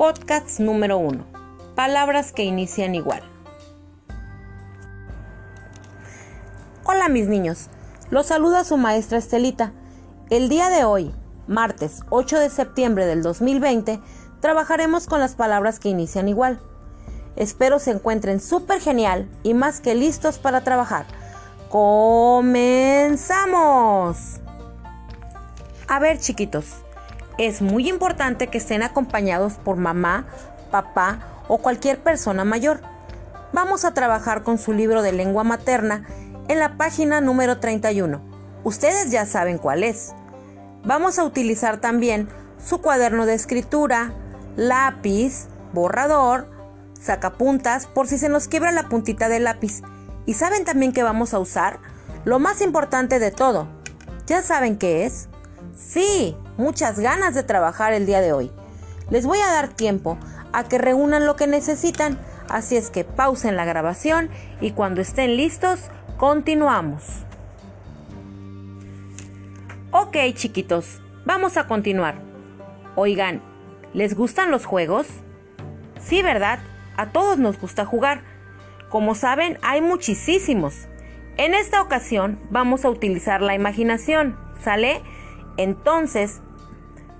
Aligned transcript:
Podcast 0.00 0.60
número 0.60 0.96
1. 0.96 1.26
Palabras 1.74 2.32
que 2.32 2.42
inician 2.42 2.94
igual. 2.94 3.20
Hola 6.84 7.10
mis 7.10 7.28
niños, 7.28 7.66
los 8.08 8.24
saluda 8.24 8.64
su 8.64 8.78
maestra 8.78 9.18
Estelita. 9.18 9.74
El 10.30 10.48
día 10.48 10.70
de 10.70 10.84
hoy, 10.84 11.14
martes 11.46 12.00
8 12.08 12.38
de 12.38 12.48
septiembre 12.48 13.04
del 13.04 13.22
2020, 13.22 14.00
trabajaremos 14.40 15.06
con 15.06 15.20
las 15.20 15.34
palabras 15.34 15.78
que 15.78 15.90
inician 15.90 16.30
igual. 16.30 16.62
Espero 17.36 17.78
se 17.78 17.90
encuentren 17.90 18.40
súper 18.40 18.80
genial 18.80 19.28
y 19.42 19.52
más 19.52 19.82
que 19.82 19.94
listos 19.94 20.38
para 20.38 20.62
trabajar. 20.62 21.04
¡Comenzamos! 21.68 22.80
A 25.88 25.98
ver 25.98 26.18
chiquitos, 26.18 26.76
es 27.46 27.62
muy 27.62 27.88
importante 27.88 28.48
que 28.48 28.58
estén 28.58 28.82
acompañados 28.82 29.54
por 29.54 29.76
mamá, 29.76 30.26
papá 30.70 31.20
o 31.48 31.56
cualquier 31.56 31.98
persona 32.02 32.44
mayor. 32.44 32.82
Vamos 33.54 33.86
a 33.86 33.94
trabajar 33.94 34.42
con 34.42 34.58
su 34.58 34.74
libro 34.74 35.00
de 35.00 35.12
lengua 35.12 35.42
materna 35.42 36.06
en 36.48 36.58
la 36.58 36.76
página 36.76 37.22
número 37.22 37.58
31. 37.58 38.20
Ustedes 38.62 39.10
ya 39.10 39.24
saben 39.24 39.56
cuál 39.56 39.84
es. 39.84 40.12
Vamos 40.84 41.18
a 41.18 41.24
utilizar 41.24 41.80
también 41.80 42.28
su 42.62 42.82
cuaderno 42.82 43.24
de 43.24 43.32
escritura, 43.32 44.12
lápiz, 44.56 45.48
borrador, 45.72 46.46
sacapuntas 47.00 47.86
por 47.86 48.06
si 48.06 48.18
se 48.18 48.28
nos 48.28 48.48
quiebra 48.48 48.70
la 48.70 48.90
puntita 48.90 49.30
del 49.30 49.44
lápiz. 49.44 49.80
¿Y 50.26 50.34
saben 50.34 50.66
también 50.66 50.92
que 50.92 51.02
vamos 51.02 51.32
a 51.32 51.38
usar? 51.38 51.78
Lo 52.26 52.38
más 52.38 52.60
importante 52.60 53.18
de 53.18 53.30
todo. 53.30 53.66
¿Ya 54.26 54.42
saben 54.42 54.76
qué 54.76 55.06
es? 55.06 55.30
Sí, 55.74 56.36
muchas 56.60 57.00
ganas 57.00 57.34
de 57.34 57.42
trabajar 57.42 57.94
el 57.94 58.06
día 58.06 58.20
de 58.20 58.32
hoy. 58.32 58.52
Les 59.08 59.26
voy 59.26 59.38
a 59.40 59.50
dar 59.50 59.70
tiempo 59.70 60.18
a 60.52 60.64
que 60.64 60.78
reúnan 60.78 61.26
lo 61.26 61.34
que 61.34 61.46
necesitan, 61.46 62.18
así 62.48 62.76
es 62.76 62.90
que 62.90 63.02
pausen 63.02 63.56
la 63.56 63.64
grabación 63.64 64.28
y 64.60 64.72
cuando 64.72 65.00
estén 65.00 65.36
listos, 65.36 65.90
continuamos. 66.18 67.02
Ok 69.90 70.16
chiquitos, 70.34 71.00
vamos 71.24 71.56
a 71.56 71.66
continuar. 71.66 72.16
Oigan, 72.94 73.42
¿les 73.94 74.14
gustan 74.14 74.50
los 74.50 74.66
juegos? 74.66 75.06
Sí, 75.98 76.22
¿verdad? 76.22 76.60
A 76.96 77.10
todos 77.10 77.38
nos 77.38 77.58
gusta 77.58 77.86
jugar. 77.86 78.22
Como 78.90 79.14
saben, 79.14 79.58
hay 79.62 79.80
muchísimos. 79.80 80.88
En 81.38 81.54
esta 81.54 81.80
ocasión 81.80 82.38
vamos 82.50 82.84
a 82.84 82.90
utilizar 82.90 83.40
la 83.40 83.54
imaginación, 83.54 84.36
¿sale? 84.62 85.00
Entonces, 85.56 86.42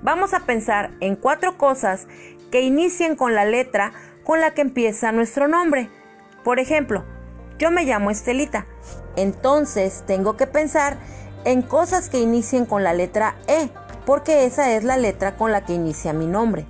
vamos 0.02 0.34
a 0.34 0.40
pensar 0.40 0.90
en 1.00 1.16
cuatro 1.16 1.58
cosas 1.58 2.06
que 2.50 2.62
inicien 2.62 3.16
con 3.16 3.34
la 3.34 3.44
letra 3.44 3.92
con 4.24 4.40
la 4.40 4.52
que 4.52 4.60
empieza 4.60 5.12
nuestro 5.12 5.48
nombre. 5.48 5.90
Por 6.44 6.58
ejemplo, 6.58 7.04
yo 7.58 7.70
me 7.70 7.84
llamo 7.84 8.10
Estelita. 8.10 8.66
Entonces 9.16 10.04
tengo 10.06 10.36
que 10.36 10.46
pensar 10.46 10.96
en 11.44 11.62
cosas 11.62 12.08
que 12.08 12.18
inicien 12.18 12.66
con 12.66 12.84
la 12.84 12.94
letra 12.94 13.36
E, 13.48 13.70
porque 14.06 14.44
esa 14.44 14.72
es 14.72 14.84
la 14.84 14.96
letra 14.96 15.36
con 15.36 15.52
la 15.52 15.64
que 15.64 15.74
inicia 15.74 16.12
mi 16.12 16.26
nombre. 16.26 16.66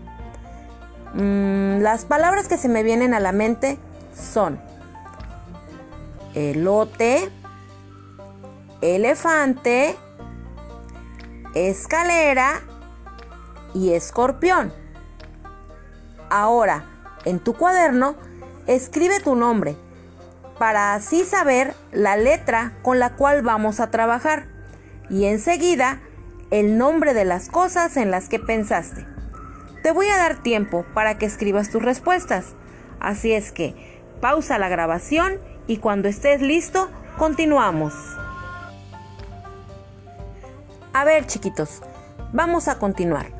Mm, 1.14 1.80
las 1.80 2.04
palabras 2.04 2.48
que 2.48 2.56
se 2.56 2.68
me 2.68 2.82
vienen 2.82 3.14
a 3.14 3.20
la 3.20 3.32
mente 3.32 3.78
son 4.14 4.60
elote, 6.34 7.28
elefante, 8.80 9.96
escalera 11.54 12.62
y 13.74 13.92
escorpión. 13.92 14.72
Ahora, 16.30 16.84
en 17.24 17.40
tu 17.40 17.54
cuaderno, 17.54 18.16
escribe 18.66 19.20
tu 19.20 19.34
nombre 19.34 19.76
para 20.58 20.94
así 20.94 21.24
saber 21.24 21.74
la 21.90 22.16
letra 22.16 22.74
con 22.82 22.98
la 22.98 23.16
cual 23.16 23.42
vamos 23.42 23.80
a 23.80 23.90
trabajar 23.90 24.46
y 25.08 25.24
enseguida 25.24 26.00
el 26.50 26.76
nombre 26.76 27.14
de 27.14 27.24
las 27.24 27.48
cosas 27.48 27.96
en 27.96 28.10
las 28.10 28.28
que 28.28 28.38
pensaste. 28.38 29.06
Te 29.82 29.92
voy 29.92 30.08
a 30.08 30.18
dar 30.18 30.42
tiempo 30.42 30.84
para 30.92 31.16
que 31.16 31.24
escribas 31.24 31.70
tus 31.70 31.82
respuestas, 31.82 32.54
así 33.00 33.32
es 33.32 33.52
que 33.52 34.02
pausa 34.20 34.58
la 34.58 34.68
grabación 34.68 35.40
y 35.66 35.78
cuando 35.78 36.08
estés 36.08 36.42
listo, 36.42 36.90
continuamos. 37.16 37.94
A 40.92 41.04
ver 41.04 41.26
chiquitos, 41.26 41.80
vamos 42.32 42.68
a 42.68 42.78
continuar. 42.78 43.39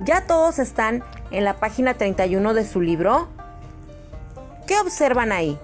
¿Ya 0.00 0.26
todos 0.26 0.58
están 0.58 1.02
en 1.30 1.44
la 1.44 1.54
página 1.54 1.94
31 1.94 2.54
de 2.54 2.66
su 2.66 2.80
libro? 2.80 3.28
¿Qué 4.66 4.78
observan 4.80 5.32
ahí? 5.32 5.58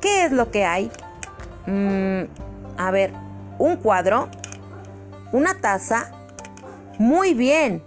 ¿Qué 0.00 0.24
es 0.24 0.32
lo 0.32 0.50
que 0.50 0.64
hay? 0.64 0.90
Mm, 1.66 2.22
a 2.76 2.90
ver, 2.90 3.12
un 3.58 3.76
cuadro, 3.76 4.28
una 5.32 5.60
taza. 5.60 6.10
Muy 6.98 7.34
bien. 7.34 7.82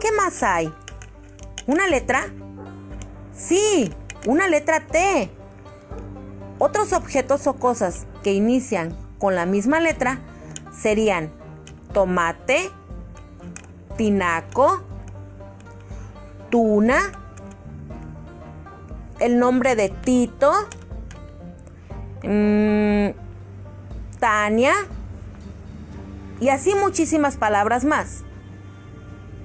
¿Qué 0.00 0.12
más 0.12 0.42
hay? 0.42 0.72
¿Una 1.66 1.86
letra? 1.86 2.26
Sí, 3.34 3.92
una 4.26 4.48
letra 4.48 4.80
T. 4.86 5.30
Otros 6.58 6.92
objetos 6.92 7.46
o 7.46 7.54
cosas 7.54 8.06
que 8.22 8.32
inician 8.32 8.96
con 9.18 9.34
la 9.34 9.46
misma 9.46 9.80
letra 9.80 10.20
serían 10.72 11.32
tomate, 11.92 12.70
tinaco, 14.02 14.82
tuna, 16.50 16.98
el 19.20 19.38
nombre 19.38 19.76
de 19.76 19.90
Tito, 19.90 20.52
mmm, 22.24 23.10
Tania 24.18 24.74
y 26.40 26.48
así 26.48 26.74
muchísimas 26.74 27.36
palabras 27.36 27.84
más. 27.84 28.24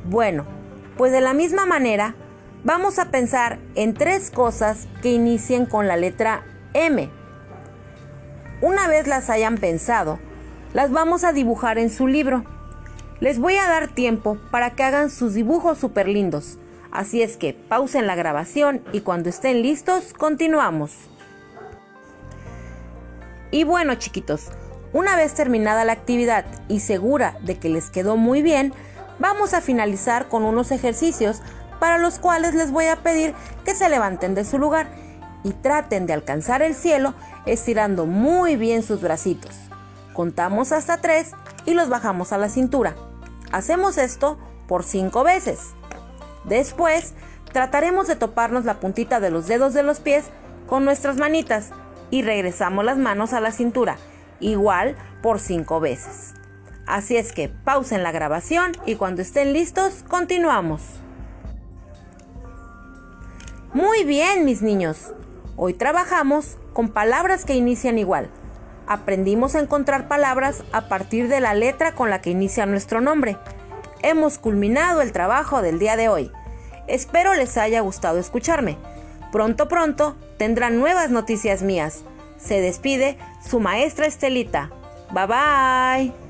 Bueno, 0.05 0.47
pues 0.97 1.11
de 1.11 1.21
la 1.21 1.35
misma 1.35 1.67
manera 1.67 2.15
vamos 2.63 2.97
a 2.97 3.11
pensar 3.11 3.59
en 3.75 3.93
tres 3.93 4.31
cosas 4.31 4.87
que 5.03 5.11
inicien 5.11 5.67
con 5.67 5.87
la 5.87 5.97
letra 5.97 6.43
M. 6.73 7.11
Una 8.61 8.87
vez 8.87 9.05
las 9.05 9.29
hayan 9.29 9.59
pensado, 9.59 10.17
las 10.73 10.89
vamos 10.91 11.23
a 11.23 11.31
dibujar 11.31 11.77
en 11.77 11.91
su 11.91 12.07
libro. 12.07 12.56
Les 13.19 13.39
voy 13.39 13.57
a 13.57 13.67
dar 13.67 13.87
tiempo 13.87 14.37
para 14.51 14.75
que 14.75 14.83
hagan 14.83 15.09
sus 15.09 15.33
dibujos 15.33 15.79
súper 15.79 16.07
lindos. 16.07 16.57
Así 16.91 17.23
es 17.23 17.35
que 17.35 17.53
pausen 17.53 18.05
la 18.05 18.15
grabación 18.15 18.83
y 18.93 19.01
cuando 19.01 19.29
estén 19.29 19.63
listos, 19.63 20.13
continuamos. 20.13 20.91
Y 23.49 23.63
bueno 23.63 23.95
chiquitos, 23.95 24.49
una 24.93 25.15
vez 25.15 25.33
terminada 25.33 25.83
la 25.83 25.93
actividad 25.93 26.45
y 26.67 26.79
segura 26.79 27.37
de 27.41 27.57
que 27.57 27.69
les 27.69 27.89
quedó 27.89 28.17
muy 28.17 28.43
bien, 28.43 28.71
vamos 29.17 29.55
a 29.55 29.61
finalizar 29.61 30.27
con 30.27 30.43
unos 30.43 30.71
ejercicios 30.71 31.41
para 31.79 31.97
los 31.97 32.19
cuales 32.19 32.53
les 32.53 32.71
voy 32.71 32.85
a 32.85 32.97
pedir 32.97 33.33
que 33.65 33.73
se 33.73 33.89
levanten 33.89 34.35
de 34.35 34.45
su 34.45 34.59
lugar 34.59 34.89
y 35.43 35.53
traten 35.53 36.05
de 36.05 36.13
alcanzar 36.13 36.61
el 36.61 36.75
cielo 36.75 37.15
estirando 37.47 38.05
muy 38.05 38.57
bien 38.57 38.83
sus 38.83 39.01
bracitos. 39.01 39.55
Contamos 40.13 40.71
hasta 40.71 40.97
tres 40.97 41.31
y 41.65 41.73
los 41.73 41.89
bajamos 41.89 42.31
a 42.31 42.37
la 42.37 42.49
cintura. 42.49 42.95
Hacemos 43.51 43.97
esto 43.97 44.37
por 44.67 44.83
cinco 44.83 45.23
veces. 45.23 45.73
Después, 46.43 47.13
trataremos 47.53 48.07
de 48.07 48.15
toparnos 48.15 48.65
la 48.65 48.79
puntita 48.79 49.19
de 49.19 49.31
los 49.31 49.47
dedos 49.47 49.73
de 49.73 49.83
los 49.83 49.99
pies 49.99 50.25
con 50.67 50.85
nuestras 50.85 51.17
manitas 51.17 51.69
y 52.11 52.21
regresamos 52.21 52.85
las 52.85 52.97
manos 52.97 53.33
a 53.33 53.41
la 53.41 53.51
cintura 53.51 53.97
igual 54.39 54.95
por 55.21 55.39
5 55.39 55.79
veces. 55.79 56.33
Así 56.85 57.17
es 57.17 57.33
que 57.33 57.49
pausen 57.49 58.03
la 58.03 58.11
grabación 58.11 58.71
y 58.85 58.95
cuando 58.95 59.21
estén 59.21 59.53
listos, 59.53 60.03
continuamos. 60.07 60.81
Muy 63.73 64.05
bien, 64.05 64.45
mis 64.45 64.61
niños. 64.61 65.13
Hoy 65.57 65.73
trabajamos 65.73 66.57
con 66.73 66.89
palabras 66.89 67.43
que 67.43 67.55
inician 67.55 67.97
igual. 67.97 68.29
Aprendimos 68.87 69.55
a 69.55 69.59
encontrar 69.59 70.07
palabras 70.07 70.63
a 70.71 70.87
partir 70.87 71.27
de 71.27 71.41
la 71.41 71.53
letra 71.53 71.93
con 71.93 72.09
la 72.09 72.21
que 72.21 72.29
inicia 72.29 72.65
nuestro 72.65 73.01
nombre. 73.01 73.37
Hemos 74.01 74.37
culminado 74.37 75.01
el 75.01 75.11
trabajo 75.11 75.61
del 75.61 75.77
día 75.77 75.97
de 75.97 76.09
hoy. 76.09 76.31
Espero 76.87 77.33
les 77.33 77.57
haya 77.57 77.81
gustado 77.81 78.17
escucharme. 78.17 78.77
Pronto, 79.31 79.67
pronto 79.67 80.15
tendrán 80.37 80.79
nuevas 80.79 81.09
noticias 81.09 81.63
mías. 81.63 82.03
Se 82.37 82.61
despide 82.61 83.17
su 83.45 83.59
maestra 83.59 84.05
Estelita. 84.05 84.71
Bye 85.11 85.27
bye. 85.27 86.26